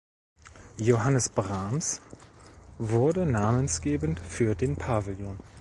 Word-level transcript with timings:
Johannes 0.79 1.29
Brahms 1.29 2.01
wurde 2.79 3.27
namensgebend 3.27 4.19
für 4.19 4.55
den 4.55 4.75
Pavillon. 4.75 5.37